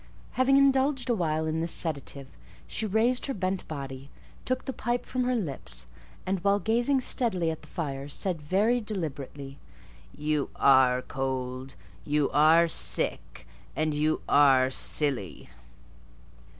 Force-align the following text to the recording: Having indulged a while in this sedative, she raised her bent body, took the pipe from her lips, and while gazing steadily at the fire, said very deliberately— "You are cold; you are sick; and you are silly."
Having 0.31 0.57
indulged 0.57 1.11
a 1.11 1.13
while 1.13 1.45
in 1.45 1.61
this 1.61 1.71
sedative, 1.71 2.27
she 2.65 2.87
raised 2.87 3.27
her 3.27 3.35
bent 3.35 3.67
body, 3.67 4.09
took 4.45 4.65
the 4.65 4.73
pipe 4.73 5.05
from 5.05 5.25
her 5.25 5.35
lips, 5.35 5.85
and 6.25 6.39
while 6.43 6.57
gazing 6.59 6.99
steadily 6.99 7.51
at 7.51 7.61
the 7.61 7.67
fire, 7.67 8.07
said 8.07 8.41
very 8.41 8.81
deliberately— 8.81 9.59
"You 10.17 10.49
are 10.55 11.03
cold; 11.03 11.75
you 12.03 12.31
are 12.31 12.67
sick; 12.67 13.45
and 13.75 13.93
you 13.93 14.23
are 14.27 14.71
silly." 14.71 15.49